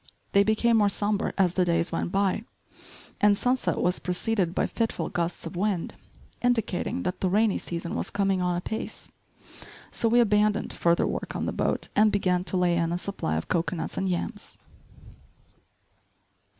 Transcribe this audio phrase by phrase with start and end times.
[0.31, 2.43] They became more sombre as the days went by,
[3.21, 5.93] and sunset was preceded by fitful gusts of wind,
[6.41, 9.09] indicating that the rainy season was coming on apace.
[9.91, 13.37] So we abandoned further work on the boat and began to lay in a supply
[13.37, 14.57] of cocoanuts and yams.